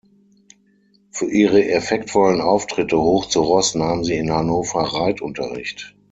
Für 1.11 1.27
ihre 1.29 1.63
effektvollen 1.67 2.41
Auftritte 2.41 2.97
hoch 2.99 3.27
zu 3.27 3.41
Ross 3.43 3.75
nahm 3.75 4.03
sie 4.03 4.15
in 4.17 4.31
Hannover 4.33 4.81
Reitunterricht. 4.81 5.95